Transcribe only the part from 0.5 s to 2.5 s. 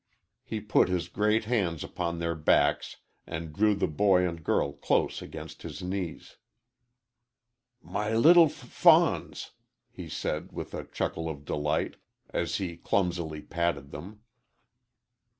put his great hands upon their